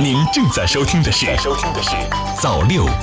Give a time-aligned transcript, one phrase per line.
[0.00, 1.90] 您正在收听的是《收听的是
[2.40, 2.96] 早六晚五》。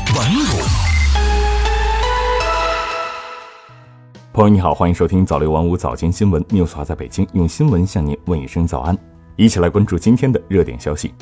[4.33, 8.97] 朋友你好，欢迎收听早六晚五早间新闻，news 华在北京用新闻向您问一声早安。
[9.35, 11.13] 一起来关注今天的热点消息。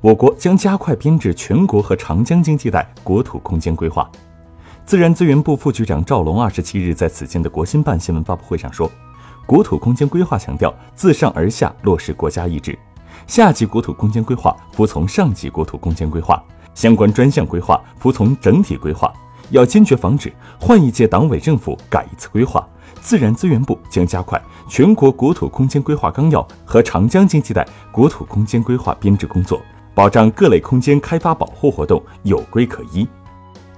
[0.00, 4.10] 我国将加快编制全国和长江经济带国土空间规划。
[4.84, 8.90] 自然资源部副局长赵龙二十七日在此前的国新办新闻发布会上说，
[9.46, 12.76] 国土空间规划强调自上而下落实国家意志。
[13.26, 16.42] 下级国土空间规划服从上级国土空间规划，
[16.74, 19.12] 相关专项规划服从整体规划。
[19.50, 22.66] 要坚决防止换一届党委政府改一次规划。
[23.02, 29.60] 自然资源部将加快全国国土空间规划纲要和长江经济带国土空间规划编制工作，
[29.94, 33.06] 保障各类空间开发保护活动有规可依。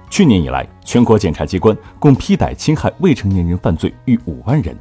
[0.09, 4.77] 去年以来，全国检察机关共批逮侵害未成年人犯罪逾五万人。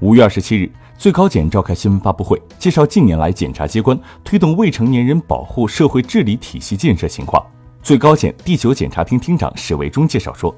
[0.00, 0.70] 五月二十七日。
[0.96, 7.44] 最高检召开新闻发布会，介绍近年来检察机关推动未成年人保护社会治理体系建设情况。
[7.82, 10.54] 最高检第九检察厅厅长史维忠介绍说，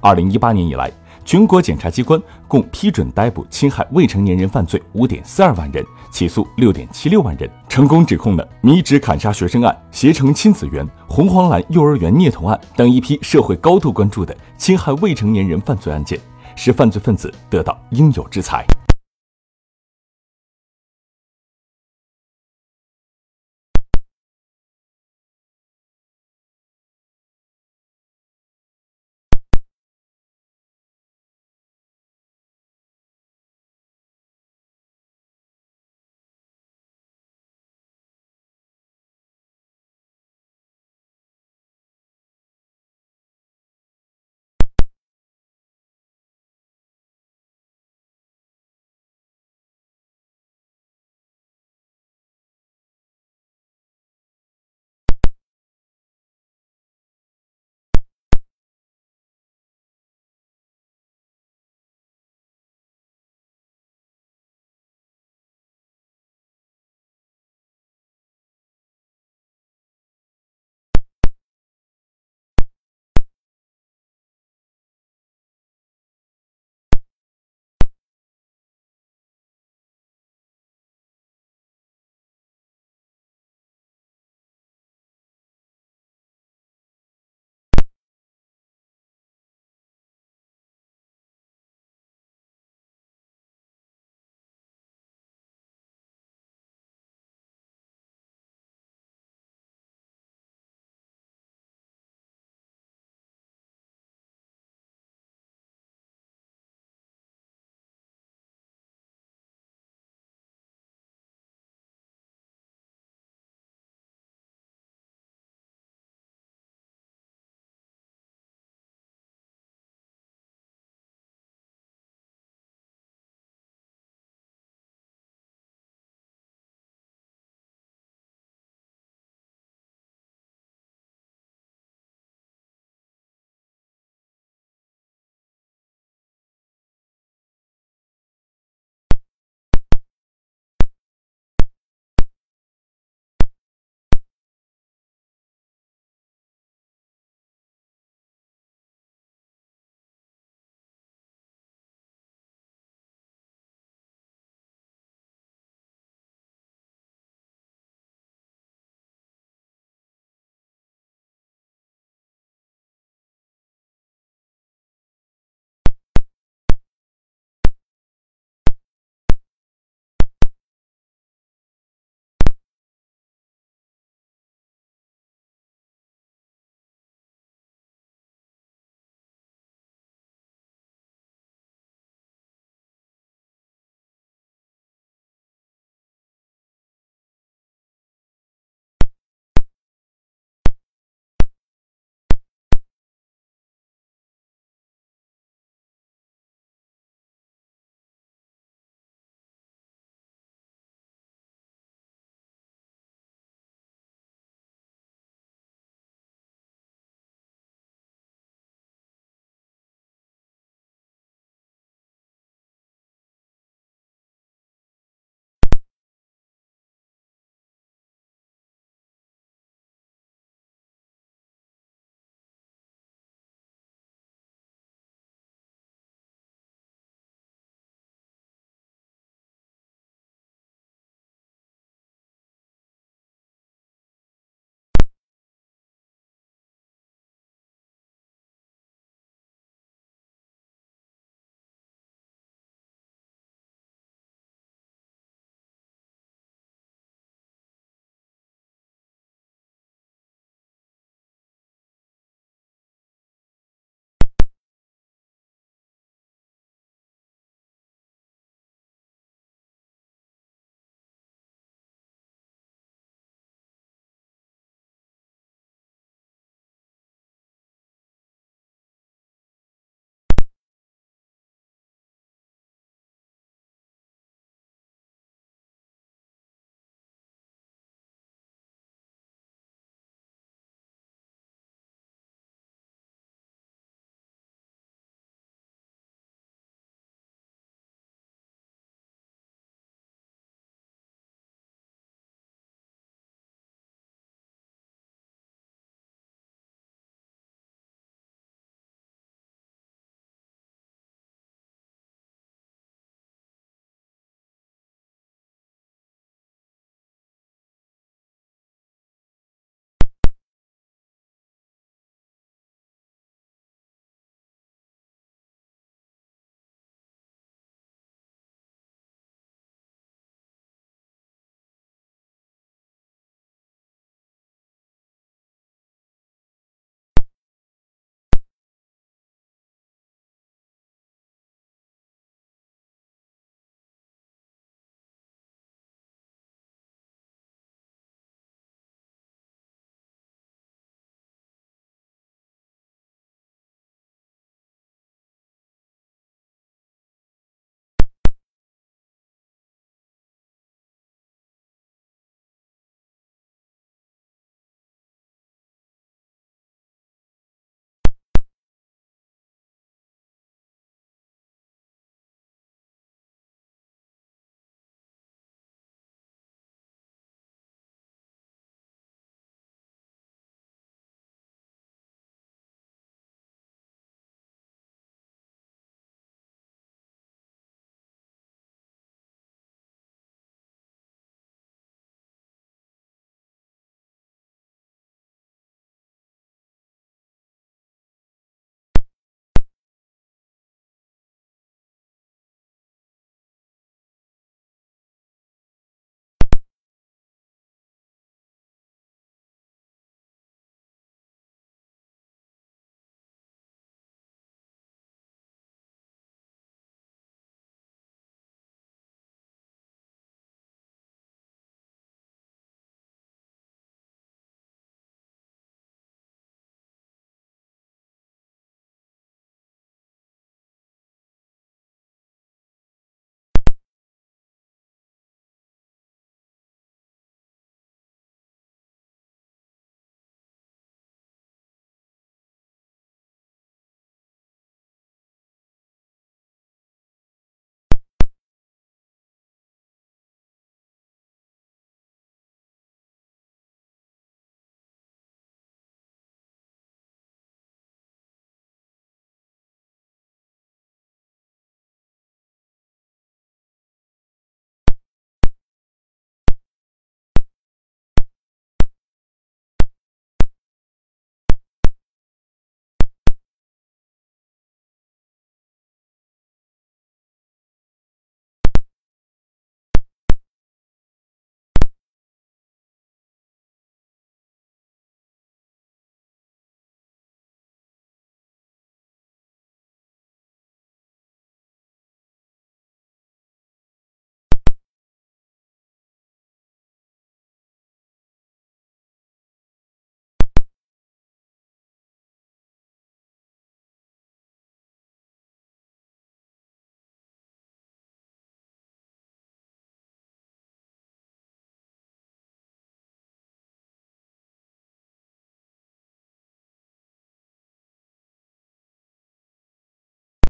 [0.00, 0.92] 二零一八年以来，
[1.24, 16.20] 全国检察机关共批准逮捕侵害未成年人犯罪五点四二万人，起诉六点七六万人，成功指控了迷纸砍杀学生案、携程亲子园、红黄蓝幼儿园虐童案等一批社会高度关注的侵害未成年人犯罪案件，
[16.54, 18.64] 使犯罪分子得到应有制裁。